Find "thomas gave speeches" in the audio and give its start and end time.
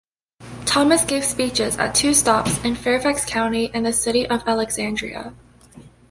0.65-1.77